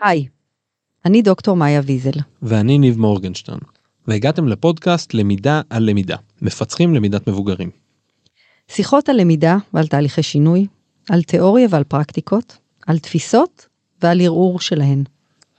[0.00, 0.26] היי,
[1.04, 2.20] אני דוקטור מאיה ויזל.
[2.42, 3.58] ואני ניב מורגנשטרן,
[4.08, 7.70] והגעתם לפודקאסט למידה על למידה, מפצחים למידת מבוגרים.
[8.68, 10.66] שיחות על למידה ועל תהליכי שינוי,
[11.10, 13.66] על תיאוריה ועל פרקטיקות, על תפיסות
[14.02, 15.04] ועל ערעור שלהן.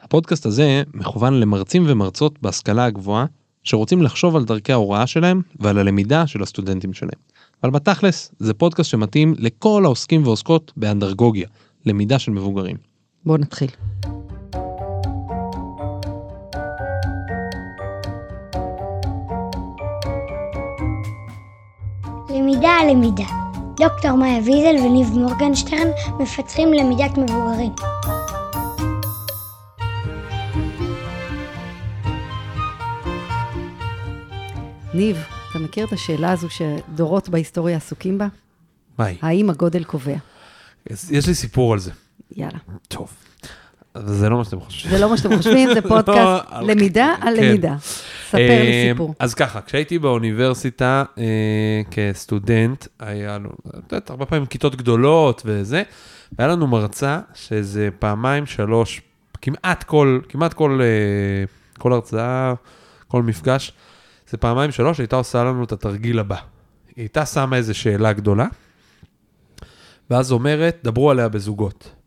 [0.01, 3.25] הפודקאסט הזה מכוון למרצים ומרצות בהשכלה הגבוהה,
[3.63, 7.19] שרוצים לחשוב על דרכי ההוראה שלהם ועל הלמידה של הסטודנטים שלהם.
[7.63, 11.47] אבל בתכלס, זה פודקאסט שמתאים לכל העוסקים ועוסקות באנדרגוגיה,
[11.85, 12.77] למידה של מבוגרים.
[13.25, 13.69] בואו נתחיל.
[22.49, 23.23] למידה על למידה.
[23.75, 25.87] דוקטור מאיה ויזל וניב מורגנשטרן
[26.19, 27.71] מפצחים למידת מבוגרים.
[34.93, 35.17] ניב,
[35.51, 38.27] אתה מכיר את השאלה הזו שדורות בהיסטוריה עסוקים בה?
[38.97, 39.17] ביי.
[39.21, 40.15] האם הגודל קובע?
[40.89, 41.91] יש לי סיפור על זה.
[42.35, 42.57] יאללה.
[42.87, 43.07] טוב.
[44.05, 44.91] זה לא מה שאתם חושבים.
[44.91, 47.43] זה לא מה שאתם חושבים, זה פודקאסט על- למידה על כן.
[47.43, 47.75] למידה.
[48.29, 49.13] ספר לי אה, סיפור.
[49.19, 55.83] אז ככה, כשהייתי באוניברסיטה אה, כסטודנט, היה לנו, את יודעת, הרבה פעמים כיתות גדולות וזה,
[56.37, 59.01] והיה לנו מרצה שזה פעמיים, שלוש,
[59.41, 61.43] כמעט כל, כמעט כל, אה,
[61.79, 62.53] כל הרצאה,
[63.07, 63.71] כל מפגש,
[64.29, 66.35] זה פעמיים, שלוש, הייתה עושה לנו את התרגיל הבא.
[66.35, 68.47] היא הייתה שמה איזו שאלה גדולה,
[70.09, 71.98] ואז אומרת, דברו עליה בזוגות.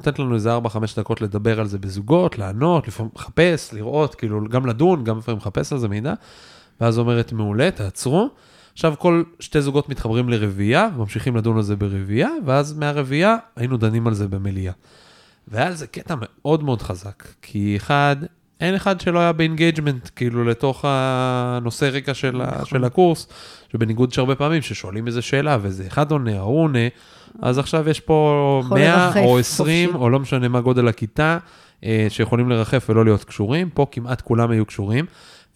[0.00, 0.60] נותנת לנו איזה 4-5
[0.96, 5.72] דקות לדבר על זה בזוגות, לענות, לפעמים לחפש, לראות, כאילו גם לדון, גם לפעמים לחפש
[5.72, 6.14] על זה מידע.
[6.80, 8.28] ואז אומרת, מעולה, תעצרו.
[8.72, 14.06] עכשיו כל שתי זוגות מתחברים לרביעייה, ממשיכים לדון על זה ברביעייה, ואז מהרביעייה היינו דנים
[14.06, 14.72] על זה במליאה.
[15.48, 18.16] והיה על זה קטע מאוד מאוד חזק, כי אחד,
[18.60, 23.28] אין אחד שלא היה ב engagement, כאילו לתוך הנושא רקע של, ה, של הקורס,
[23.72, 26.88] שבניגוד שהרבה פעמים ששואלים איזה שאלה, ואיזה אחד עונה, ההוא עונה,
[27.42, 30.02] אז עכשיו יש פה יכול 100 לרחף או 20, חופשי.
[30.02, 31.38] או לא משנה מה גודל הכיתה,
[31.84, 35.04] אה, שיכולים לרחף ולא להיות קשורים, פה כמעט כולם היו קשורים,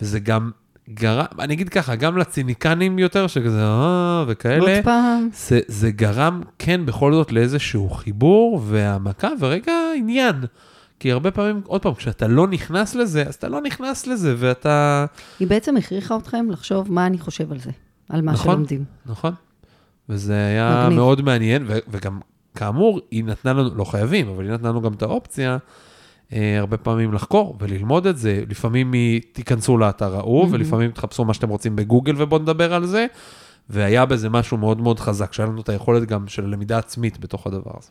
[0.01, 0.51] וזה גם
[0.91, 6.43] גרם, אני אגיד ככה, גם לציניקנים יותר, שכזה, אה, וכאלה, עוד פעם, זה, זה גרם,
[6.59, 10.35] כן, בכל זאת לאיזשהו חיבור והעמקה ורגע עניין.
[11.01, 15.07] כי הרבה פעמים, עוד פעם, כשאתה לא נכנס לזה, אז אתה לא נכנס לזה, ואתה...
[15.41, 17.71] היא בעצם הכריחה אתכם לחשוב מה אני חושב על זה,
[18.09, 18.53] על מה נכון.
[18.53, 18.85] שלומדים.
[19.07, 19.33] נכון?
[20.09, 20.99] וזה היה מגניב.
[20.99, 22.21] מאוד מעניין, ו- וגם,
[22.55, 25.59] כאמור, היא נתנה לנו, לא חייבים, אבל היא נתנה לנו גם את האופציה,
[26.33, 28.43] אה, הרבה פעמים לחקור וללמוד את זה.
[28.51, 30.55] לפעמים היא, תיכנסו לאתר ההוא, מהמם.
[30.55, 33.07] ולפעמים תחפשו מה שאתם רוצים בגוגל ובואו נדבר על זה.
[33.71, 37.47] והיה בזה משהו מאוד מאוד חזק, שהיה לנו את היכולת גם של למידה עצמית בתוך
[37.47, 37.89] הדבר הזה.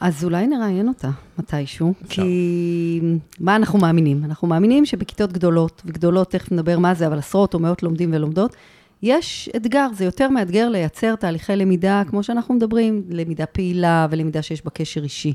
[0.00, 2.22] אז אולי נראיין אותה מתישהו, אפשר.
[2.22, 3.00] כי
[3.40, 4.24] מה אנחנו מאמינים?
[4.24, 8.56] אנחנו מאמינים שבכיתות גדולות, וגדולות, תכף נדבר מה זה, אבל עשרות או מאות לומדים ולומדות,
[9.02, 14.64] יש אתגר, זה יותר מאתגר לייצר תהליכי למידה, כמו שאנחנו מדברים, למידה פעילה ולמידה שיש
[14.64, 15.32] בה קשר אישי.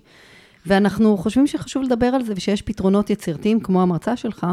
[0.65, 4.47] ואנחנו חושבים שחשוב לדבר על זה, ושיש פתרונות יצירתיים, כמו המרצה שלך,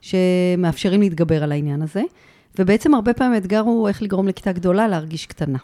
[0.00, 2.02] שמאפשרים להתגבר על העניין הזה.
[2.58, 5.58] ובעצם הרבה פעמים האתגר הוא איך לגרום לכיתה גדולה להרגיש קטנה.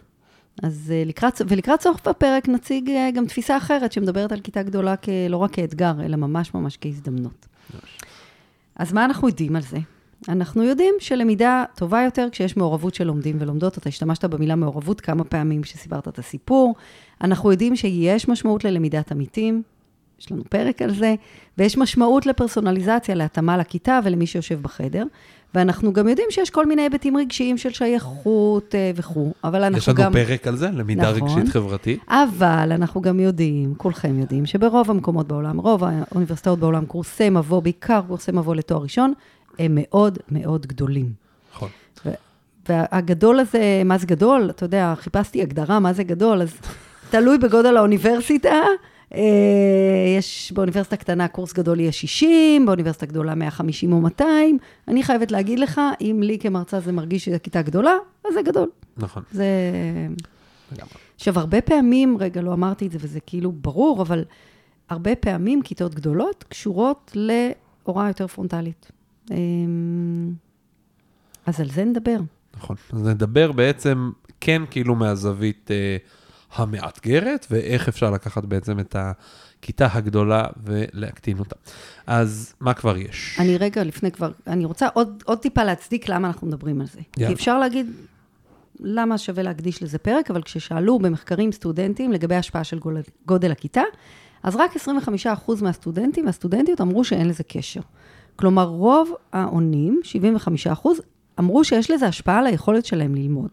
[0.63, 4.95] אז אה, לקראת, ולקראת סוף הפרק נציג אה, גם תפיסה אחרת שמדברת על כיתה גדולה
[5.03, 7.47] כ, לא רק כאתגר, אלא ממש ממש כהזדמנות.
[8.77, 9.79] אז מה אנחנו יודעים על זה?
[10.29, 13.79] אנחנו יודעים שלמידה טובה יותר כשיש מעורבות של לומדים ולומדות.
[13.79, 16.75] אתה השתמשת במילה מעורבות כמה פעמים כשסיפרת את הסיפור.
[17.21, 19.63] אנחנו יודעים שיש משמעות ללמידת עמיתים,
[20.21, 21.15] יש לנו פרק על זה,
[21.59, 25.05] ויש משמעות לפרסונליזציה, להתאמה לכיתה ולמי שיושב בחדר.
[25.55, 29.89] ואנחנו גם יודעים שיש כל מיני היבטים רגשיים של שייכות אה, וכו', אבל אנחנו יש
[29.89, 30.13] לנו גם...
[30.13, 31.29] פרק על זה, למידה נכון.
[31.29, 32.01] רגשית חברתית.
[32.09, 38.01] אבל אנחנו גם יודעים, כולכם יודעים, שברוב המקומות בעולם, רוב האוניברסיטאות בעולם, קורסי מבוא, בעיקר
[38.09, 39.13] קורסי מבוא לתואר ראשון,
[39.59, 41.13] הם מאוד מאוד גדולים.
[41.55, 41.69] נכון.
[42.69, 44.51] והגדול הזה, מה זה גדול?
[44.51, 46.55] אתה יודע, חיפשתי הגדרה, מה זה גדול, אז
[47.11, 48.55] תלוי בגודל האוניברסיטה.
[49.15, 49.21] אה,
[50.19, 54.59] יש באוניברסיטה קטנה קורס גדול יהיה 60, באוניברסיטה גדולה 150 או 200.
[54.89, 57.95] אני חייבת להגיד לך, אם לי כמרצה זה מרגיש שזו כיתה גדולה,
[58.29, 58.71] אז זה גדול.
[58.97, 59.23] נכון.
[59.33, 59.47] זה...
[61.17, 64.25] עכשיו, הרבה פעמים, רגע, לא אמרתי את זה וזה כאילו ברור, אבל
[64.89, 68.91] הרבה פעמים כיתות גדולות קשורות להוראה יותר פרונטלית.
[69.31, 70.33] אמ,
[71.47, 72.19] אז על זה נדבר.
[72.57, 72.77] נכון.
[72.93, 74.11] אז נדבר בעצם,
[74.41, 75.97] כן, כאילו מהזווית אה,
[76.55, 81.57] המאתגרת, ואיך אפשר לקחת בעצם את הכיתה הגדולה ולהקטין אותה.
[82.07, 83.37] אז מה כבר יש?
[83.39, 87.01] אני רגע לפני כבר, אני רוצה עוד, עוד טיפה להצדיק למה אנחנו מדברים על זה.
[87.17, 87.29] יאללה.
[87.29, 87.87] כי אפשר להגיד
[88.81, 93.83] למה שווה להקדיש לזה פרק, אבל כששאלו במחקרים סטודנטים לגבי ההשפעה של גודל, גודל הכיתה,
[94.43, 97.81] אז רק 25% מהסטודנטים והסטודנטיות אמרו שאין לזה קשר.
[98.37, 100.01] כלומר, רוב העונים,
[100.85, 100.89] 75%,
[101.39, 103.51] אמרו שיש לזה השפעה על היכולת שלהם ללמוד,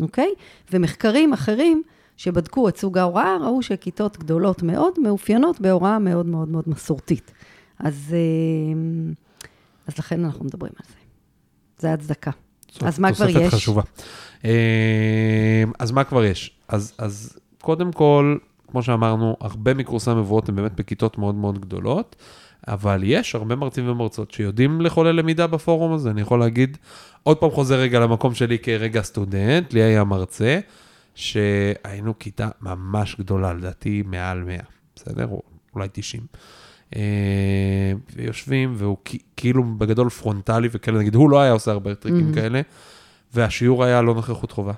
[0.00, 0.30] אוקיי?
[0.72, 1.82] ומחקרים אחרים
[2.16, 7.32] שבדקו את סוג ההוראה, ראו שכיתות גדולות מאוד מאופיינות בהוראה מאוד מאוד מאוד מסורתית.
[7.78, 8.80] אז, אה,
[9.86, 10.94] אז לכן אנחנו מדברים על זה.
[11.78, 12.30] זה ההצדקה.
[12.80, 13.34] אז מה כבר יש?
[13.34, 13.82] תוספת חשובה.
[14.44, 16.50] אה, אז מה כבר יש?
[16.68, 18.36] אז, אז קודם כל,
[18.70, 22.16] כמו שאמרנו, הרבה מקורסי המבואות הם באמת בכיתות מאוד מאוד גדולות,
[22.68, 26.10] אבל יש הרבה מרצים ומרצות שיודעים לחולל למידה בפורום הזה.
[26.10, 26.78] אני יכול להגיד,
[27.22, 30.60] עוד פעם חוזר רגע למקום שלי כרגע סטודנט, לי היה מרצה,
[31.14, 34.58] שהיינו כיתה ממש גדולה, לדעתי מעל 100,
[34.96, 35.26] בסדר?
[35.26, 35.42] או
[35.74, 36.22] אולי 90.
[36.96, 38.96] אה, ויושבים, והוא
[39.36, 42.34] כאילו בגדול פרונטלי וכאלה, נגיד, הוא לא היה עושה הרבה טריקים mm-hmm.
[42.34, 42.60] כאלה,
[43.34, 44.72] והשיעור היה לא נוכחות חובה.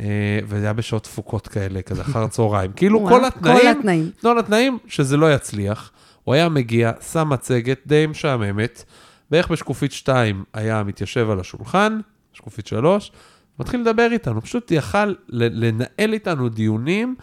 [0.00, 2.72] אה, וזה היה בשעות תפוקות כאלה, כזה אחר הצהריים.
[2.72, 5.92] כאילו כל התנאים, כל התנאים, כל התנאים שזה לא יצליח.
[6.24, 8.84] הוא היה מגיע, שם מצגת די משעממת,
[9.30, 12.00] בערך בשקופית 2 היה מתיישב על השולחן,
[12.32, 13.12] שקופית 3,
[13.60, 17.14] מתחיל לדבר איתנו, פשוט יכל לנהל איתנו דיונים.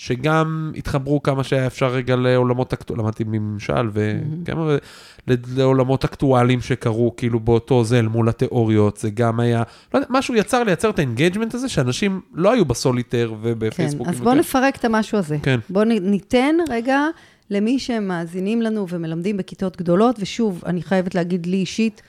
[0.00, 5.30] שגם התחברו כמה שהיה אפשר רגע לעולמות אקטואליים, למדתי ממשל, וכן, mm-hmm.
[5.56, 9.62] לעולמות אקטואליים שקרו כאילו באותו זה אל מול התיאוריות, זה גם היה,
[9.94, 14.06] לא יודע, משהו יצר לייצר את ה engagement הזה, שאנשים לא היו בסוליטר ובפייסבוק.
[14.06, 15.36] כן, אז בואו נפרק את המשהו הזה.
[15.42, 15.60] כן.
[15.70, 17.06] בואו ניתן רגע
[17.50, 22.02] למי שמאזינים לנו ומלמדים בכיתות גדולות, ושוב, אני חייבת להגיד לי אישית,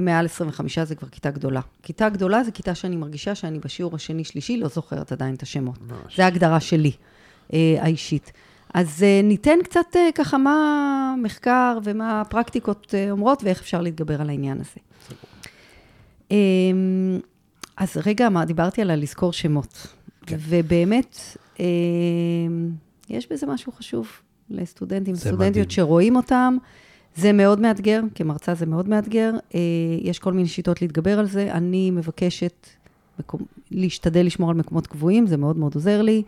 [0.00, 1.60] מעל 25 זה כבר כיתה גדולה.
[1.82, 5.78] כיתה גדולה זה כיתה שאני מרגישה שאני בשיעור השני-שלישי לא זוכרת עדיין את השמות.
[5.82, 6.16] ממש.
[6.16, 6.92] זה ההגדרה שלי,
[7.52, 8.32] אה, האישית.
[8.74, 14.60] אז אה, ניתן קצת ככה מה המחקר ומה הפרקטיקות אומרות ואיך אפשר להתגבר על העניין
[14.60, 14.80] הזה.
[17.76, 19.86] אז רגע, מה, דיברתי על הלזכור שמות.
[20.26, 20.36] כן.
[20.40, 21.18] ובאמת,
[21.60, 21.64] אמ,
[23.08, 24.08] יש בזה משהו חשוב
[24.50, 26.56] לסטודנטים וסטודנטיות שרואים אותם.
[27.16, 29.32] זה מאוד מאתגר, כמרצה זה מאוד מאתגר.
[29.54, 29.60] אה,
[30.00, 31.52] יש כל מיני שיטות להתגבר על זה.
[31.52, 32.66] אני מבקשת
[33.18, 33.40] מקום,
[33.70, 36.22] להשתדל לשמור על מקומות קבועים, זה מאוד מאוד עוזר לי.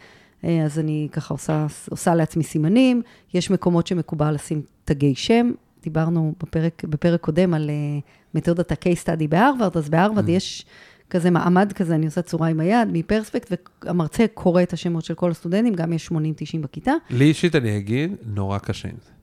[0.44, 3.02] אה, אז אני ככה עושה, עושה לעצמי סימנים.
[3.34, 5.50] יש מקומות שמקובל לשים תגי שם.
[5.82, 8.02] דיברנו בפרק, בפרק קודם על uh,
[8.34, 10.30] מתודת ה-case study בהרווארד, אז בהרווארד mm.
[10.30, 10.66] יש
[11.10, 13.52] כזה מעמד כזה, אני עושה צורה עם היד, מפרספקט,
[13.84, 16.12] והמרצה קורא את השמות של כל הסטודנטים, גם יש 80-90
[16.60, 16.92] בכיתה.
[17.10, 19.17] לי אישית אני אגיד, נורא קשה עם זה.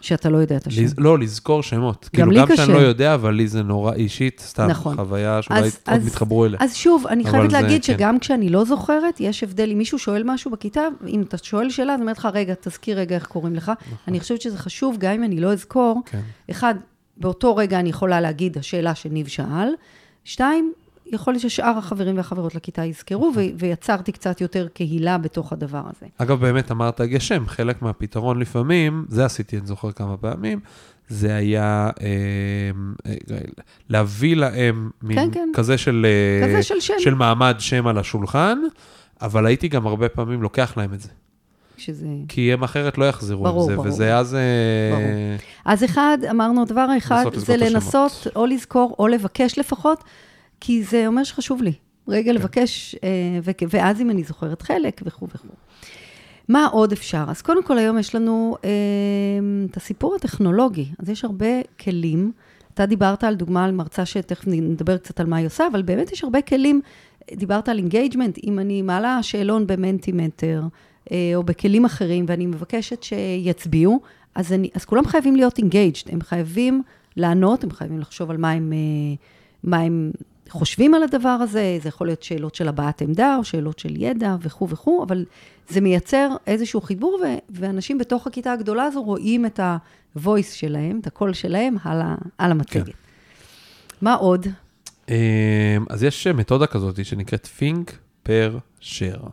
[0.00, 0.82] שאתה לא יודע את השם.
[0.98, 2.04] לא, לזכור שמות.
[2.04, 2.56] גם כאילו, לי גם קשה.
[2.56, 4.96] שאני לא יודע, אבל לי זה נורא אישית, סתם נכון.
[4.96, 6.58] חוויה שאולי עוד אז, מתחברו אליה.
[6.62, 7.92] אז שוב, אני חייבת זה, להגיד כן.
[7.92, 11.92] שגם כשאני לא זוכרת, יש הבדל, אם מישהו שואל משהו בכיתה, אם אתה שואל שאלה,
[11.92, 13.72] אז אני אומרת לך, רגע, תזכיר רגע איך קוראים לך.
[14.08, 16.02] אני חושבת שזה חשוב, גם אם אני לא אזכור.
[16.06, 16.20] כן.
[16.50, 16.74] אחד,
[17.16, 19.68] באותו רגע אני יכולה להגיד, השאלה שניב שאל.
[20.24, 20.72] שתיים,
[21.12, 26.06] יכול להיות ששאר החברים והחברות לכיתה יזכרו, ו- ויצרתי קצת יותר קהילה בתוך הדבר הזה.
[26.18, 30.60] אגב, באמת אמרת גשם, חלק מהפתרון לפעמים, זה עשיתי, אני זוכר כמה פעמים,
[31.08, 32.06] זה היה אה,
[33.06, 33.38] אה,
[33.88, 35.48] להביא להם מין כן, כן.
[35.54, 36.94] כזה של, אה, כזה של שם.
[36.98, 38.58] של מעמד שם על השולחן,
[39.22, 41.08] אבל הייתי גם הרבה פעמים לוקח להם את זה.
[41.76, 42.06] שזה...
[42.28, 43.88] כי הם אחרת לא יחזרו ברור, עם זה, ברור.
[43.88, 44.34] וזה אז...
[44.34, 44.40] אה,
[44.92, 45.38] ברור.
[45.64, 48.36] אז אחד, אמרנו, הדבר האחד זה לנסות השמות.
[48.36, 50.04] או לזכור או לבקש לפחות,
[50.60, 51.72] כי זה אומר שחשוב לי.
[52.08, 52.38] רגע כן.
[52.38, 53.38] לבקש, אה,
[53.70, 55.48] ואז אם אני זוכרת חלק וכו' וכו'.
[56.48, 57.24] מה עוד אפשר?
[57.28, 58.70] אז קודם כל, היום יש לנו אה,
[59.70, 60.86] את הסיפור הטכנולוגי.
[60.98, 61.46] אז יש הרבה
[61.80, 62.32] כלים.
[62.74, 66.12] אתה דיברת על דוגמה על מרצה שתכף נדבר קצת על מה היא עושה, אבל באמת
[66.12, 66.80] יש הרבה כלים.
[67.32, 70.62] דיברת על engagement, אם אני מעלה שאלון במנטימטר,
[71.12, 74.00] אה, או בכלים אחרים, ואני מבקשת שיצביעו,
[74.34, 76.82] אז, אני, אז כולם חייבים להיות engaged, הם חייבים
[77.16, 79.14] לענות, הם חייבים לחשוב על מה הם, אה,
[79.64, 80.10] מה הם
[80.48, 84.36] חושבים על הדבר הזה, זה יכול להיות שאלות של הבעת עמדה, או שאלות של ידע
[84.42, 85.24] וכו' וכו', אבל
[85.68, 91.06] זה מייצר איזשהו חיבור, ו- ואנשים בתוך הכיתה הגדולה הזו רואים את ה-voice שלהם, את
[91.06, 92.84] הקול שלהם על, ה- על המצגת.
[92.86, 92.92] כן.
[94.02, 94.46] מה עוד?
[95.10, 97.90] אה, אז יש מתודה כזאת שנקראת think
[98.26, 99.28] per share.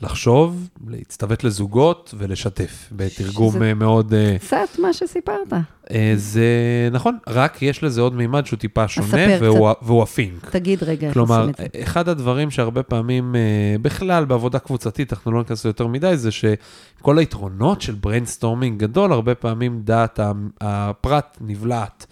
[0.00, 4.14] לחשוב, להצטוות לזוגות ולשתף, בתרגום שזה- אה, מאוד...
[4.14, 5.52] אה, קצת מה שסיפרת.
[5.90, 6.44] אה, זה
[6.92, 9.06] נכון, רק יש לזה עוד מימד שהוא טיפה שונה,
[9.40, 10.50] והוא, והוא הפינק.
[10.50, 11.82] תגיד רגע איך כלומר, עושים את זה.
[11.82, 13.34] אחד הדברים שהרבה פעמים,
[13.82, 19.34] בכלל בעבודה קבוצתית, אנחנו לא ניכנס יותר מדי, זה שכל היתרונות של brainstorming גדול, הרבה
[19.34, 20.20] פעמים דעת
[20.60, 22.06] הפרט נבלעת,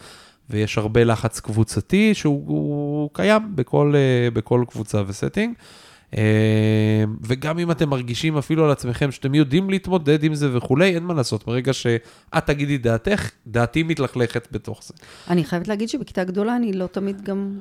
[0.50, 3.94] ויש הרבה לחץ קבוצתי שהוא הוא קיים בכל,
[4.32, 5.54] בכל קבוצה וסטינג.
[6.16, 11.04] אה, וגם אם אתם מרגישים אפילו על עצמכם שאתם יודעים להתמודד עם זה וכולי, אין
[11.04, 14.94] מה לעשות, ברגע שאת תגידי דעתך, דעתי מתלכלכת בתוך זה.
[15.30, 17.60] אני חייבת להגיד שבכיתה גדולה אני לא תמיד גם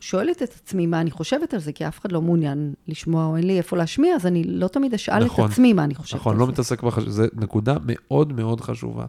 [0.00, 3.36] שואלת את עצמי מה אני חושבת על זה, כי אף אחד לא מעוניין לשמוע או
[3.36, 5.44] אין לי איפה להשמיע, אז אני לא תמיד אשאל נכון.
[5.44, 6.52] את עצמי מה אני חושבת נכון, על לא זה.
[6.52, 9.04] מתעסק בחשוב, זו נקודה מאוד מאוד חשובה.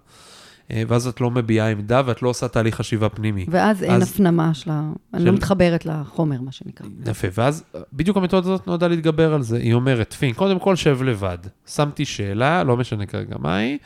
[0.72, 3.46] אה, ואז את לא מביעה עמדה ואת לא עושה תהליך חשיבה פנימי.
[3.50, 4.92] ואז אין אז- הפנמה של ה...
[5.14, 6.88] אני לא מתחברת לחומר, מה שנקרא.
[7.06, 7.64] יפה, ואז
[7.94, 9.58] בדיוק המתודה הזאת נועדה להתגבר על זה.
[9.58, 11.38] היא אומרת, פין, קודם כל שב לבד.
[11.68, 13.78] שמתי שאלה, לא משנה כרגע מה היא,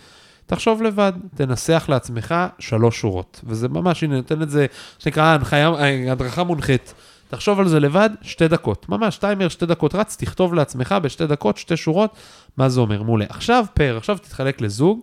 [0.46, 3.42] תחשוב לבד, תנסח לעצמך שלוש שורות.
[3.44, 4.66] וזה ממש, הנה, נותן את זה,
[5.00, 5.72] שנקרא הנחיה,
[6.12, 6.94] הדרכה מונחית.
[7.30, 8.90] תחשוב על זה לבד, שתי דקות.
[8.90, 12.16] ממש, טיימר, שתי דקות רץ, תכתוב לעצמך בשתי דקות, שתי שורות,
[12.58, 13.04] מה זה אומר.
[13.04, 13.26] מעולה.
[13.30, 15.00] עכשיו פר, עכשיו תתחלק לזוג,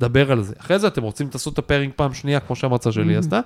[0.00, 0.54] דבר על זה.
[0.60, 3.40] אחרי זה אתם רוצים, תעשו את הפארינג פעם שנייה, כמו שהמרצה שלי עשתה,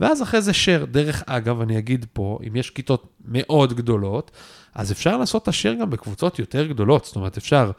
[0.00, 0.86] ואז אחרי זה share.
[0.86, 4.30] דרך אגב, אני אגיד פה, אם יש כיתות מאוד גדולות,
[4.74, 7.04] אז אפשר לעשות את השare גם בקבוצות יותר גדולות.
[7.04, 7.70] זאת אומרת, אפשר,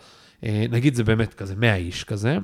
[0.46, 2.38] אה, נגיד זה באמת כזה 100 איש כזה,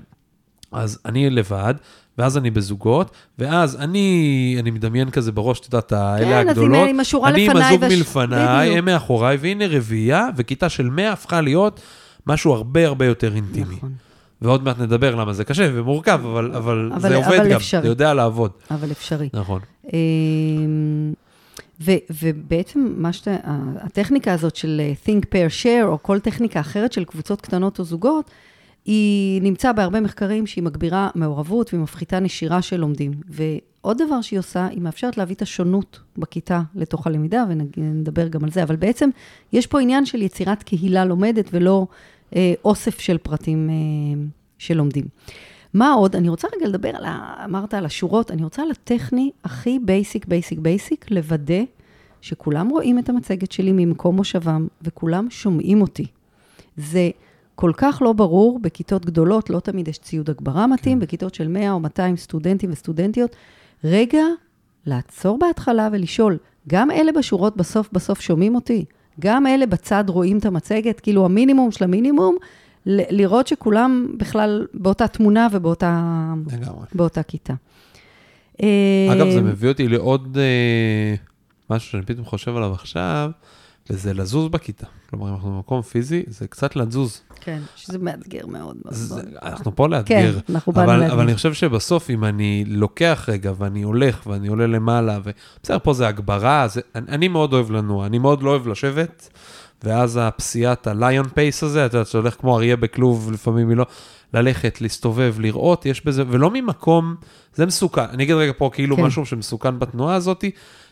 [0.72, 1.74] אז אני לבד,
[2.18, 6.50] ואז אני בזוגות, ואז אני, אני מדמיין כזה בראש, את יודעת, האלה כן, אז עם-
[6.50, 6.90] הגדולות.
[6.90, 8.78] עם השורה אני עם לפניי הזוג והש- מלפניי, בדיוק.
[8.78, 11.80] הם מאחוריי, והנה רביעייה, וכיתה של 100 הפכה להיות
[12.28, 13.76] משהו הרבה הרבה יותר אינטימי.
[13.76, 13.94] נכון.
[14.42, 17.82] ועוד מעט נדבר למה זה קשה ומורכב, אבל, אבל, אבל- זה עובד אבל גם, אפשרי.
[17.82, 18.52] זה יודע לעבוד.
[18.72, 19.30] אבל אפשרי.
[19.34, 19.60] נכון.
[19.94, 21.14] אמ,
[21.82, 23.36] ו, ובעצם מה שאתה,
[23.82, 27.84] הטכניקה הזאת של אה, think pair share, או כל טכניקה אחרת של קבוצות קטנות או
[27.84, 28.32] זוגות,
[28.86, 33.12] היא נמצא בהרבה מחקרים שהיא מגבירה מעורבות והיא מפחיתה נשירה של לומדים.
[33.30, 37.44] ועוד דבר שהיא עושה, היא מאפשרת להביא את השונות בכיתה לתוך הלמידה,
[37.78, 39.10] ונדבר גם על זה, אבל בעצם
[39.54, 41.88] יש פה עניין של יצירת קהילה לומדת ולא
[42.66, 44.24] אוסף של פרטים אה,
[44.58, 45.06] שלומדים.
[45.74, 46.16] מה עוד?
[46.16, 50.26] אני רוצה רגע לדבר על, ה, אמרת על השורות, אני רוצה על הטכני הכי basic,
[50.26, 51.64] basic, basic, לוודא
[52.22, 56.06] שכולם רואים את המצגת שלי ממקום מושבם וכולם שומעים אותי.
[56.78, 57.10] זה
[57.56, 61.06] כל כך לא ברור, בכיתות גדולות לא תמיד יש ציוד הגברה מתאים, כן.
[61.06, 63.36] בכיתות של 100 או 200 סטודנטים וסטודנטיות.
[63.84, 64.24] רגע,
[64.86, 68.86] לעצור בהתחלה ולשאול, גם אלה בשורות בסוף בסוף שומעים אותי?
[69.22, 71.00] גם אלה בצד רואים את המצגת?
[71.00, 72.36] כאילו המינימום של המינימום,
[72.86, 76.02] ל- לראות שכולם בכלל באותה תמונה ובאותה.
[76.96, 77.54] באותה כיתה.
[78.56, 81.16] אגב, אה, זה מביא אותי לעוד אה,
[81.70, 83.32] משהו שאני פתאום חושב עליו עכשיו,
[83.90, 84.86] וזה לזוז בכיתה.
[85.10, 87.22] כלומר, אם אנחנו במקום פיזי, זה קצת לזוז.
[87.42, 88.78] כן, שזה מאתגר מאוד.
[88.90, 89.22] זה-.
[89.42, 90.34] אנחנו פה לאתגר.
[90.34, 91.14] כן, אנחנו באנו לאתגר.
[91.14, 95.94] אבל אני חושב שבסוף, אם אני לוקח רגע ואני הולך ואני עולה למעלה, ובסדר, פה
[95.94, 99.30] זה הגברה, זה, אני, אני מאוד אוהב לנוע, אני מאוד לא אוהב לשבת,
[99.84, 103.86] ואז הפסיעת ה-lion pace הזה, אתה יודע, שאתה הולך כמו אריה בכלוב, לפעמים היא לא,
[104.34, 107.16] ללכת, להסתובב, לראות, יש בזה, ולא ממקום,
[107.54, 108.02] זה מסוכן.
[108.02, 109.04] אני אגיד רגע פה כאילו כן.
[109.04, 110.46] משהו שמסוכן בתנועה הזאת,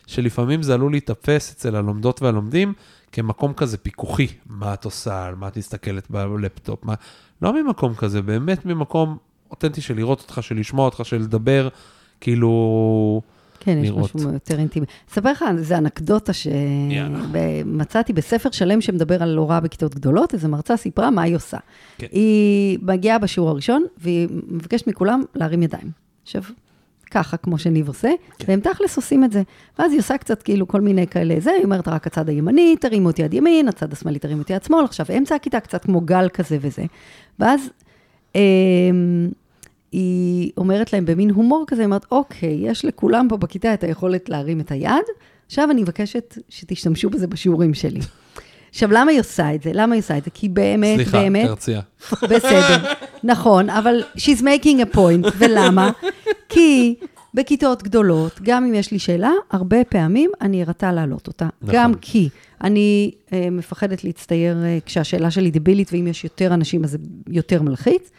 [0.06, 2.72] שלפעמים זה עלול להיתפס אצל הלומדות והלומדים
[3.12, 6.94] כמקום כזה פיקוחי, מה את עושה, על מה את מסתכלת בלפטופ, מה...
[7.42, 9.16] לא ממקום כזה, באמת ממקום
[9.50, 11.68] אותנטי של לראות אותך, של לשמוע אותך, של לדבר,
[12.20, 13.22] כאילו...
[13.60, 14.14] כן, יש לראות.
[14.14, 14.86] משהו יותר אינטימי.
[15.12, 16.32] אספר לך, זו אנקדוטה.
[16.32, 21.58] שמצאתי בספר שלם שמדבר על הוראה בכיתות גדולות, איזו מרצה סיפרה מה היא עושה.
[21.98, 22.06] כן.
[22.12, 25.90] היא מגיעה בשיעור הראשון, והיא מבקשת מכולם להרים ידיים.
[26.22, 26.42] עכשיו,
[27.10, 28.44] ככה, כמו שניב עושה, כן.
[28.48, 29.42] והם תכלס עושים את זה.
[29.78, 33.08] ואז היא עושה קצת כאילו כל מיני כאלה, זה, היא אומרת, רק הצד הימני, תרימו
[33.08, 36.28] אותי יד ימין, הצד השמאלי תרימו אותי יד שמאל, עכשיו אמצע הכיתה, קצת כמו גל
[36.28, 36.82] כזה וזה.
[37.38, 37.70] ואז
[38.34, 39.28] אמ,
[39.92, 44.28] היא אומרת להם במין הומור כזה, היא אומרת, אוקיי, יש לכולם פה בכיתה את היכולת
[44.28, 45.04] להרים את היד,
[45.46, 48.00] עכשיו אני מבקשת שתשתמשו בזה בשיעורים שלי.
[48.70, 49.70] עכשיו, למה היא עושה את זה?
[49.74, 50.30] למה היא עושה את זה?
[50.30, 51.80] כי באמת, סליחה, באמת, תרציע.
[52.22, 52.92] בסדר,
[53.24, 55.90] נכון, אבל she's making a point, ולמה?
[56.48, 56.94] כי
[57.34, 61.48] בכיתות גדולות, גם אם יש לי שאלה, הרבה פעמים אני ארתה להעלות אותה.
[61.62, 61.74] נכון.
[61.74, 62.28] גם כי
[62.64, 67.62] אני אה, מפחדת להצטייר אה, כשהשאלה שלי דבילית, ואם יש יותר אנשים אז זה יותר
[67.62, 68.10] מלחיץ.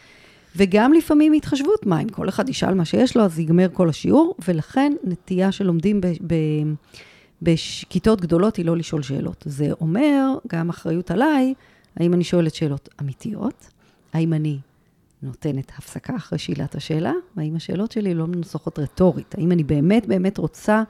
[0.56, 4.36] וגם לפעמים התחשבות, מה, אם כל אחד ישאל מה שיש לו, אז ייגמר כל השיעור,
[4.48, 6.02] ולכן נטייה שלומדים
[7.42, 9.44] בכיתות גדולות היא לא לשאול שאלות.
[9.46, 11.54] זה אומר גם אחריות עליי,
[11.98, 13.70] האם אני שואלת שאלות אמיתיות,
[14.14, 14.58] האם אני
[15.24, 20.38] נותנת הפסקה אחרי שאלת השאלה, והאם השאלות שלי לא מנוסחות רטורית, האם אני באמת באמת
[20.38, 20.84] רוצה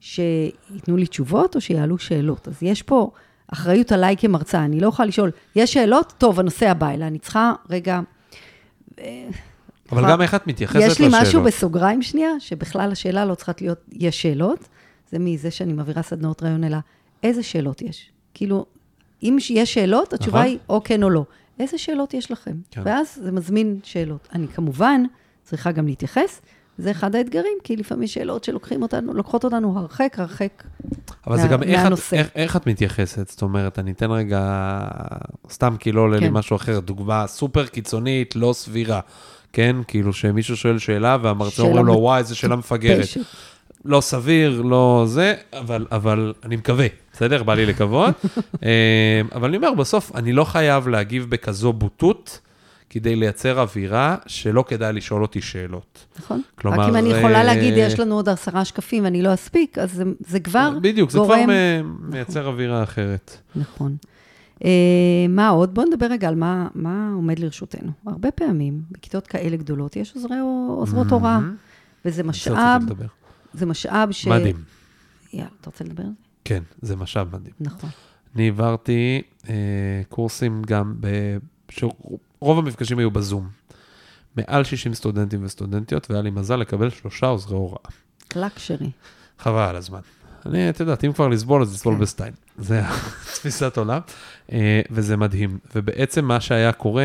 [0.00, 2.48] שייתנו לי תשובות או שיעלו שאלות.
[2.48, 3.10] אז יש פה
[3.52, 6.12] אחריות עליי כמרצה, אני לא יכולה לשאול, יש שאלות?
[6.18, 8.00] טוב, הנושא הבא, אלא אני צריכה רגע...
[9.92, 10.92] אבל גם איך את מתייחסת לשאלות.
[10.92, 14.68] יש לי משהו בסוגריים שנייה, שבכלל השאלה לא צריכה להיות, יש שאלות,
[15.10, 16.76] זה מזה שאני מעבירה סדנאות רעיון, אלא
[17.22, 18.10] איזה שאלות יש.
[18.34, 18.66] כאילו,
[19.22, 20.50] אם יש שאלות, התשובה נכון.
[20.50, 21.24] היא או כן או לא.
[21.58, 22.56] איזה שאלות יש לכם?
[22.70, 22.82] כן.
[22.84, 24.28] ואז זה מזמין שאלות.
[24.32, 25.02] אני כמובן
[25.42, 26.40] צריכה גם להתייחס,
[26.78, 30.62] זה אחד האתגרים, כי לפעמים שאלות שלוקחים אותנו, לוקחות אותנו הרחק, הרחק.
[31.26, 32.16] אבל זה מה- גם איך את, מהנושא.
[32.16, 34.40] איך, איך את מתייחסת, זאת אומרת, אני אתן רגע,
[35.50, 36.32] סתם כי לא עולה לי כן.
[36.32, 39.00] משהו אחר, דוגמה סופר קיצונית, לא סבירה,
[39.52, 39.76] כן?
[39.88, 43.02] כאילו שמישהו שואל שאלה והמרצה אומר לו, וואי, איזה שאלה מפגרת.
[43.04, 43.20] פשט.
[43.84, 47.42] לא סביר, לא זה, אבל, אבל אני מקווה, בסדר?
[47.42, 48.14] בא לי לקוות.
[48.64, 52.40] אה, אבל אני אומר, בסוף, אני לא חייב להגיב בכזו בוטות,
[52.90, 56.06] כדי לייצר אווירה שלא כדאי לשאול אותי שאלות.
[56.18, 56.42] נכון.
[56.54, 59.78] כלומר, רק אם אני יכולה אה, להגיד, יש לנו עוד עשרה שקפים ואני לא אספיק,
[59.78, 61.44] אז זה, זה כבר בדיוק, זה גורם...
[61.44, 63.36] כבר מ- מייצר אווירה אחרת.
[63.56, 63.96] נכון.
[64.64, 64.70] אה,
[65.28, 65.74] מה עוד?
[65.74, 67.90] בואו נדבר רגע על מה, מה עומד לרשותנו.
[68.06, 70.38] הרבה פעמים, בכיתות כאלה גדולות, יש עוזרי,
[70.68, 71.38] עוזרות הוראה.
[72.04, 72.82] וזה משאב.
[73.52, 74.26] זה משאב ש...
[74.26, 74.56] מדהים.
[75.32, 76.14] יאללה, אתה רוצה לדבר על זה?
[76.44, 77.54] כן, זה משאב מדהים.
[77.60, 77.90] נכון.
[78.36, 79.54] אני העברתי אה,
[80.08, 81.06] קורסים גם, ב...
[81.68, 83.48] שרוב המפגשים היו בזום.
[84.36, 87.78] מעל 60 סטודנטים וסטודנטיות, והיה לי מזל לקבל שלושה עוזרי הוראה.
[88.28, 88.90] קלקשרי.
[89.38, 90.00] חבל על הזמן.
[90.46, 92.00] אני, את יודעת, אם כבר לסבול, אז לסבול כן.
[92.00, 92.32] בסטייל.
[92.58, 92.82] זה
[93.34, 94.00] תפיסת עולם,
[94.52, 95.58] אה, וזה מדהים.
[95.74, 97.04] ובעצם מה שהיה קורה,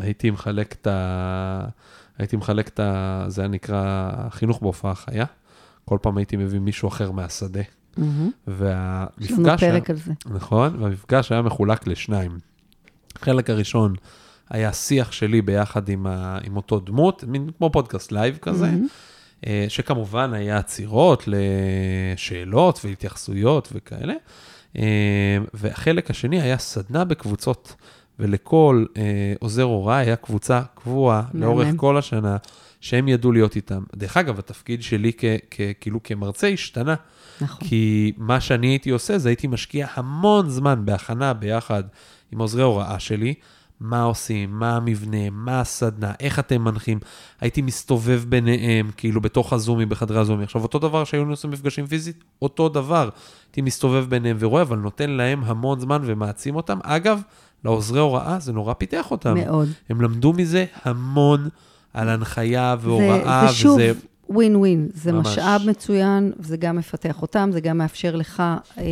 [0.00, 1.64] הייתי מחלק את ה...
[2.18, 3.24] הייתי מחלק את ה...
[3.28, 5.24] זה היה נקרא חינוך בהופעה חיה.
[5.84, 7.60] כל פעם הייתי מביא מישהו אחר מהשדה.
[7.96, 8.30] מהמם.
[8.48, 9.62] יש לנו והמפגש...
[9.62, 10.12] היה- פרק על זה.
[10.26, 12.38] נכון, והמפגש היה מחולק לשניים.
[13.22, 13.94] החלק הראשון
[14.50, 18.70] היה שיח שלי ביחד עם, ה, עם אותו דמות, מין כמו פודקאסט live כזה.
[19.46, 24.14] אה, שכמובן היה עצירות לשאלות והתייחסויות וכאלה.
[24.76, 27.74] אה, והחלק השני היה סדנה בקבוצות,
[28.18, 29.02] ולכל אה,
[29.40, 31.40] עוזר הוראה היה קבוצה קבועה מהמם.
[31.40, 32.36] לאורך כל השנה,
[32.80, 33.82] שהם ידעו להיות איתם.
[33.96, 36.94] דרך אגב, התפקיד שלי כ, כ, כאילו כמרצה השתנה.
[37.40, 37.68] נכון.
[37.68, 41.82] כי מה שאני הייתי עושה זה הייתי משקיע המון זמן בהכנה ביחד
[42.32, 43.34] עם עוזרי הוראה שלי,
[43.80, 46.98] מה עושים, מה המבנה, מה הסדנה, איך אתם מנחים.
[47.40, 50.42] הייתי מסתובב ביניהם, כאילו בתוך הזומים, בחדרי הזומים.
[50.42, 53.08] עכשיו, אותו דבר שהיו עושים מפגשים פיזית, אותו דבר.
[53.46, 56.78] הייתי מסתובב ביניהם ורואה, אבל נותן להם המון זמן ומעצים אותם.
[56.82, 57.22] אגב,
[57.64, 59.34] לעוזרי הוראה זה נורא פיתח אותם.
[59.34, 59.68] מאוד.
[59.88, 61.48] הם למדו מזה המון
[61.94, 63.92] על הנחיה והוראה, זה, זה שוב וזה...
[64.28, 65.26] ווין ווין, זה ממש.
[65.26, 68.42] משאב מצוין, זה גם מפתח אותם, זה גם מאפשר לך
[68.78, 68.84] אה,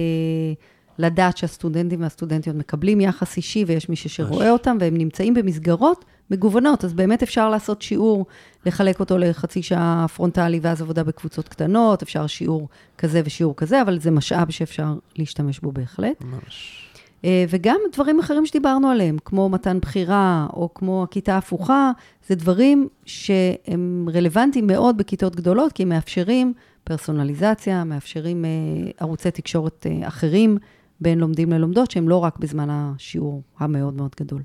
[0.99, 6.95] לדעת שהסטודנטים והסטודנטיות מקבלים יחס אישי, ויש מישהו שרואה אותם, והם נמצאים במסגרות מגוונות, אז
[6.95, 8.27] באמת אפשר לעשות שיעור,
[8.67, 13.99] לחלק אותו לחצי שעה פרונטלי, ואז עבודה בקבוצות קטנות, אפשר שיעור כזה ושיעור כזה, אבל
[13.99, 16.25] זה משאב שאפשר להשתמש בו בהחלט.
[16.25, 16.85] ממש.
[17.25, 21.91] אה, וגם דברים אחרים שדיברנו עליהם, כמו מתן בחירה, או כמו הכיתה ההפוכה,
[22.29, 26.53] זה דברים שהם רלוונטיים מאוד בכיתות גדולות, כי הם מאפשרים
[26.85, 28.51] פרסונליזציה, מאפשרים אה,
[28.99, 30.59] ערוצי תקשורת אה, אחרים
[31.01, 34.43] בין לומדים ללומדות, שהם לא רק בזמן השיעור המאוד מאוד גדול.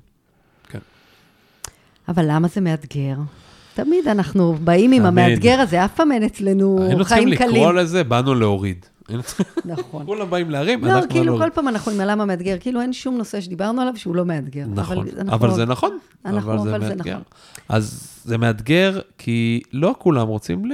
[0.68, 0.78] כן.
[2.08, 3.16] אבל למה זה מאתגר?
[3.74, 5.24] תמיד אנחנו באים עם תמיד.
[5.24, 7.50] המאתגר הזה, אף פעם אין אצלנו היינו צריכים חיים קלים.
[7.50, 8.86] לקרוא לזה, באנו להוריד.
[9.64, 10.06] נכון.
[10.06, 12.92] כולם באים להרים, לא, אנחנו כאילו באנו כל פעם אנחנו עם הלמה מאתגר, כאילו אין
[12.92, 14.64] שום נושא שדיברנו עליו שהוא לא מאתגר.
[14.74, 15.98] נכון, אבל זה נכון.
[16.24, 17.12] אנחנו- אבל זה מאתגר.
[17.12, 17.22] נכון.
[17.68, 20.72] אז זה מאתגר, כי לא כולם רוצים ל-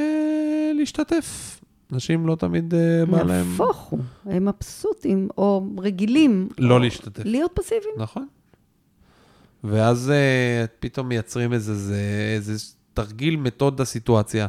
[0.79, 1.60] להשתתף.
[1.92, 6.48] אנשים לא תמיד אה, בא להם נהפוך הוא, הם מבסוטים, או רגילים.
[6.59, 7.22] לא או להשתתף.
[7.24, 7.94] להיות פסיביים.
[7.96, 8.26] נכון.
[9.64, 12.03] ואז אה, פתאום מייצרים איזה, זה,
[12.37, 12.53] איזה
[12.94, 14.46] תרגיל מתודה סיטואציה,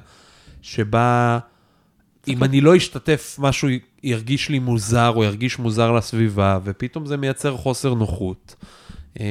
[0.62, 1.40] שבה
[2.28, 3.70] אם אני לא אשתתף, משהו
[4.04, 8.56] ירגיש לי מוזר, או ירגיש מוזר לסביבה, ופתאום זה מייצר חוסר נוחות.
[9.20, 9.26] אה,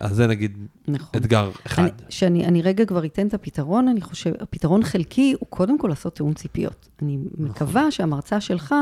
[0.00, 0.58] אז זה נגיד
[0.88, 1.08] נכון.
[1.16, 1.82] אתגר אחד.
[1.82, 5.88] אני- שאני אני רגע כבר אתן את הפתרון, אני חושב, הפתרון חלקי הוא קודם כל
[5.88, 6.88] לעשות תיאום ציפיות.
[7.02, 7.44] אני נכון.
[7.46, 8.74] מקווה שהמרצה שלך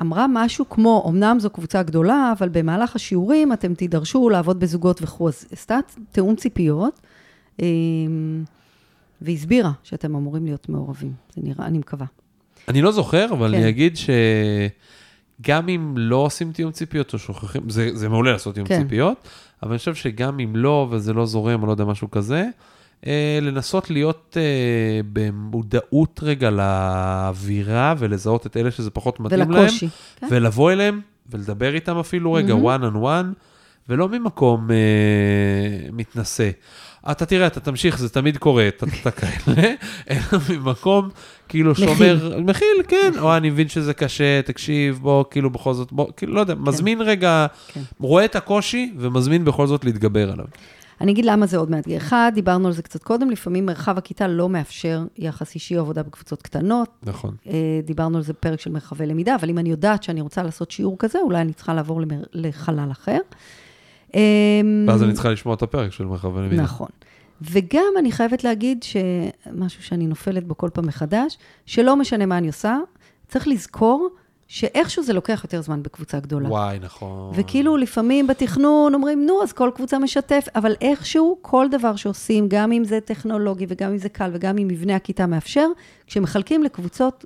[0.00, 5.28] אמרה משהו כמו, אמנם זו קבוצה גדולה, אבל במהלך השיעורים אתם תידרשו לעבוד בזוגות וכו',
[5.28, 5.78] אז עשתה
[6.12, 7.00] תיאום ציפיות,
[7.62, 7.66] אה,
[9.22, 11.12] והסבירה שאתם אמורים להיות מעורבים.
[11.36, 12.06] זה נראה, אני מקווה.
[12.68, 13.54] אני לא זוכר, אבל כן.
[13.60, 13.96] אני אגיד
[15.42, 18.82] שגם אם לא עושים תיאום ציפיות או שוכחים, זה, זה מעולה לעשות תיאום כן.
[18.82, 19.28] ציפיות,
[19.62, 22.46] אבל אני חושב שגם אם לא, וזה לא זורם, או לא יודע, משהו כזה,
[23.06, 29.88] אה, לנסות להיות אה, במודעות רגע לאווירה, ולזהות את אלה שזה פחות מתאים להם, ולקושי.
[30.16, 30.26] כן?
[30.30, 31.00] ולבוא אליהם,
[31.30, 32.92] ולדבר איתם אפילו רגע, מהמם.
[32.92, 33.38] one on one,
[33.88, 36.50] ולא ממקום אה, מתנשא.
[37.10, 39.74] אתה תראה, אתה תמשיך, זה תמיד קורה, אתה אתה כאלה,
[40.10, 41.08] אלא ממקום
[41.48, 41.86] כאילו מכיל.
[41.86, 46.34] שאומר, מכיל, כן, או אני מבין שזה קשה, תקשיב, בוא, כאילו בכל זאת, בוא, כאילו,
[46.34, 47.80] לא יודע, מזמין רגע, כן.
[48.00, 50.46] רואה את הקושי ומזמין בכל זאת להתגבר עליו.
[51.00, 51.96] אני אגיד למה זה עוד מאתגר.
[51.96, 56.02] אחד, דיברנו על זה קצת קודם, לפעמים מרחב הכיתה לא מאפשר יחס אישי או עבודה
[56.02, 56.88] בקבוצות קטנות.
[57.02, 57.34] נכון.
[57.46, 60.70] אה, דיברנו על זה בפרק של מרחבי למידה, אבל אם אני יודעת שאני רוצה לעשות
[60.70, 62.22] שיעור כזה, אולי אני צריכה לעבור למר...
[62.32, 63.18] לחלל אחר.
[64.14, 64.20] אה,
[64.86, 66.62] ואז אני צריכה לשמוע את הפרק של מרחב הלמידה.
[66.62, 66.88] נכון.
[67.50, 72.46] וגם אני חייבת להגיד שמשהו שאני נופלת בו כל פעם מחדש, שלא משנה מה אני
[72.46, 72.78] עושה,
[73.28, 74.08] צריך לזכור
[74.48, 76.48] שאיכשהו זה לוקח יותר זמן בקבוצה גדולה.
[76.48, 77.32] וואי, נכון.
[77.34, 82.72] וכאילו לפעמים בתכנון אומרים, נו, אז כל קבוצה משתף, אבל איכשהו כל דבר שעושים, גם
[82.72, 85.66] אם זה טכנולוגי וגם אם זה קל וגם אם מבנה הכיתה מאפשר,
[86.06, 87.24] כשמחלקים לקבוצות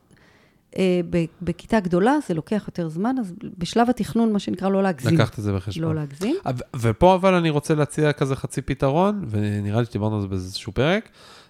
[1.42, 5.14] בכיתה גדולה זה לוקח יותר זמן, אז בשלב התכנון, מה שנקרא, לא להגזים.
[5.14, 5.88] לקחת את זה בחשבון.
[5.88, 6.36] לא להגזים.
[6.76, 11.08] ופה אבל אני רוצה להציע כזה חצי פתרון, ונראה לי שדיברנו על זה באיזשהו פרק,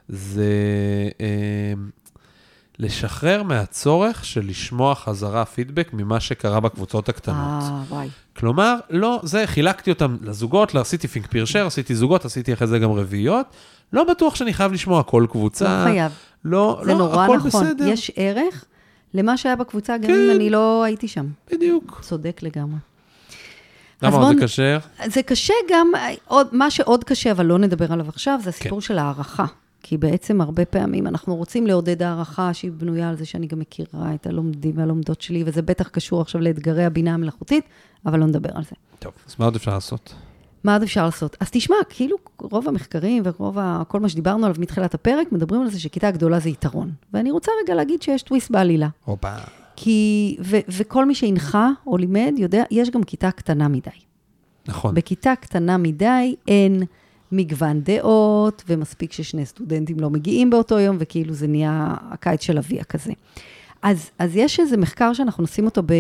[0.09, 0.45] זה
[1.21, 1.73] אה,
[2.79, 7.63] לשחרר מהצורך של לשמוע חזרה פידבק ממה שקרה בקבוצות הקטנות.
[7.63, 8.09] אה, וואי.
[8.37, 12.79] כלומר, לא, זה, חילקתי אותם לזוגות, לא עשיתי פינק פירשר, עשיתי זוגות, עשיתי אחרי זה
[12.79, 13.47] גם רביעיות.
[13.93, 15.85] לא בטוח שאני חייב לשמוע כל קבוצה.
[15.85, 16.13] לא חייב.
[16.45, 17.65] לא, זה לא, נורא הכל נכון.
[17.65, 17.87] בסדר.
[17.89, 18.65] יש ערך
[19.17, 20.15] למה שהיה בקבוצה, גם כן.
[20.15, 21.27] אם אני לא הייתי שם.
[21.53, 22.01] בדיוק.
[22.03, 22.79] צודק לגמרי.
[24.03, 24.79] למה עוד זה כשר?
[25.07, 25.93] זה קשה גם,
[26.27, 28.87] עוד, מה שעוד קשה, אבל לא נדבר עליו עכשיו, זה הסיפור כן.
[28.87, 29.45] של הערכה.
[29.83, 34.15] כי בעצם הרבה פעמים אנחנו רוצים לעודד הערכה שהיא בנויה על זה שאני גם מכירה
[34.15, 37.65] את הלומדים והלומדות שלי, וזה בטח קשור עכשיו לאתגרי הבינה המלאכותית,
[38.07, 38.77] אבל לא נדבר על זה.
[38.99, 40.15] טוב, אז מה עוד אפשר לעשות?
[40.67, 41.37] מה עוד אפשר לעשות?
[41.41, 43.83] אז תשמע, כאילו רוב המחקרים ורוב ה...
[43.89, 46.91] כל מה שדיברנו עליו מתחילת הפרק, מדברים על זה שכיתה גדולה זה יתרון.
[47.13, 48.89] ואני רוצה רגע להגיד שיש טוויסט בעלילה.
[49.05, 49.35] הופה.
[49.77, 53.91] כי, ו, וכל מי שהנחה או לימד יודע, יש גם כיתה קטנה מדי.
[54.69, 54.95] נכון.
[54.95, 56.83] בכיתה קטנה מדי אין
[57.33, 62.85] מגוון דעות, ומספיק ששני סטודנטים לא מגיעים באותו יום, וכאילו זה נהיה הקיץ של אביה
[62.85, 63.13] כזה.
[63.87, 65.93] אז, אז יש איזה מחקר שאנחנו נשים אותו, ב,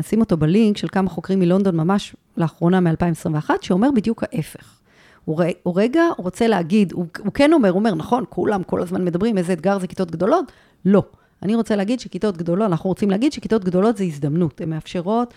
[0.00, 4.78] נשים אותו בלינק של כמה חוקרים מלונדון, ממש לאחרונה מ-2021, שאומר בדיוק ההפך.
[5.24, 8.82] הוא, ר- הוא רגע רוצה להגיד, הוא, הוא כן אומר, הוא אומר, נכון, כולם כל
[8.82, 10.52] הזמן מדברים, איזה אתגר זה כיתות גדולות?
[10.84, 11.02] לא.
[11.42, 15.34] אני רוצה להגיד שכיתות גדולות, אנחנו רוצים להגיד שכיתות גדולות זה הזדמנות, הן מאפשרות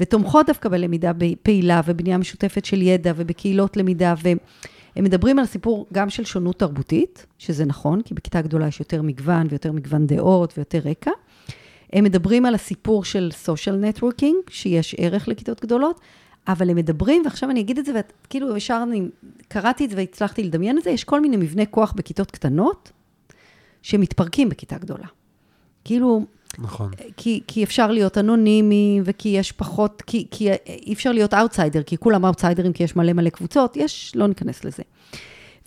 [0.00, 1.12] ותומכות דווקא בלמידה
[1.42, 4.14] פעילה ובבנייה משותפת של ידע ובקהילות למידה,
[4.96, 9.02] והם מדברים על סיפור גם של שונות תרבותית, שזה נכון, כי בכיתה גדולה יש יותר
[9.02, 11.10] מגוון ויותר מגוון דעות ויותר רקע.
[11.92, 16.00] הם מדברים על הסיפור של social networking, שיש ערך לכיתות גדולות,
[16.48, 17.92] אבל הם מדברים, ועכשיו אני אגיד את זה,
[18.26, 19.08] וכאילו ישר אני
[19.48, 22.92] קראתי את זה והצלחתי לדמיין את זה, יש כל מיני מבני כוח בכיתות קטנות,
[23.82, 25.06] שמתפרקים בכיתה גדולה.
[25.84, 26.24] כאילו,
[26.58, 26.90] נכון.
[27.16, 31.96] כי, כי אפשר להיות אנונימי, וכי יש פחות, כי, כי אי אפשר להיות אאוטסיידר, כי
[31.96, 34.82] כולם outsiderים, כי יש מלא מלא קבוצות, יש, לא ניכנס לזה.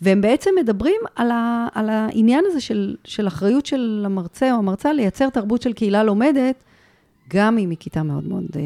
[0.00, 4.92] והם בעצם מדברים על, ה, על העניין הזה של, של אחריות של המרצה או המרצה
[4.92, 6.64] לייצר תרבות של קהילה לומדת,
[7.28, 8.62] גם אם היא כיתה מאוד מאוד, אה,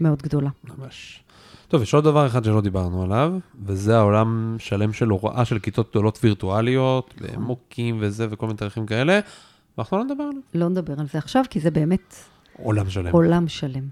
[0.00, 0.50] מאוד גדולה.
[0.64, 1.24] ממש.
[1.68, 3.32] טוב, יש עוד דבר אחד שלא דיברנו עליו,
[3.64, 9.20] וזה העולם שלם של הוראה של כיתות גדולות וירטואליות, מוקים וזה וכל מיני תאריכים כאלה,
[9.78, 10.42] ואנחנו לא נדבר עליו.
[10.54, 12.14] לא נדבר על זה עכשיו, כי זה באמת
[12.62, 13.12] עולם שלם.
[13.12, 13.88] עולם שלם.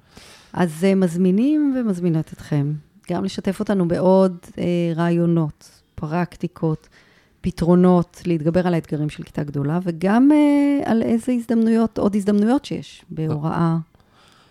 [0.53, 2.73] אז אה, מזמינים ומזמינות אתכם
[3.11, 6.89] גם לשתף אותנו בעוד אה, רעיונות, פרקטיקות,
[7.41, 13.05] פתרונות, להתגבר על האתגרים של כיתה גדולה, וגם אה, על איזה הזדמנויות, עוד הזדמנויות שיש
[13.11, 13.77] בהוראה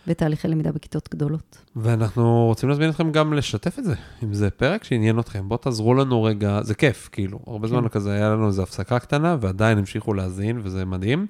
[0.07, 1.57] בתהליכי למידה בכיתות גדולות.
[1.75, 5.49] ואנחנו רוצים להזמין אתכם גם לשתף את זה, אם זה פרק שעניין אתכם.
[5.49, 7.39] בואו תעזרו לנו רגע, זה כיף, כאילו.
[7.47, 11.27] הרבה זמן כזה היה לנו איזו הפסקה קטנה, ועדיין המשיכו להאזין, וזה מדהים.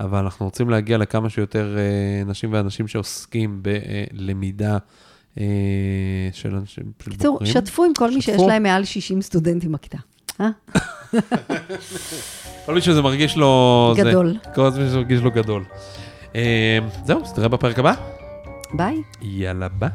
[0.00, 4.78] אבל אנחנו רוצים להגיע לכמה שיותר אה, נשים ואנשים שעוסקים בלמידה
[5.40, 5.44] אה,
[6.32, 7.52] של אנשים, של בקיצור, בוגרים.
[7.52, 8.48] שתפו עם כל מי שיש שתפו.
[8.48, 9.98] להם מעל 60 סטודנטים בכיתה.
[10.40, 10.48] אה?
[12.66, 13.92] כל מי שזה מרגיש לו...
[13.96, 14.34] זה- גדול.
[14.54, 15.64] כל מי שזה מרגיש לו גדול.
[16.38, 17.92] אה, זהו, אז נראה בפרק הבא.
[18.72, 19.02] ביי.
[19.22, 19.90] יאללה ביי.